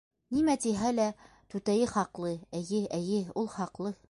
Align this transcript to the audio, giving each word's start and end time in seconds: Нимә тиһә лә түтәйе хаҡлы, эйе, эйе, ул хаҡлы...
Нимә 0.35 0.55
тиһә 0.63 0.93
лә 0.99 1.05
түтәйе 1.55 1.91
хаҡлы, 1.93 2.35
эйе, 2.63 2.85
эйе, 3.01 3.25
ул 3.43 3.57
хаҡлы... 3.59 3.99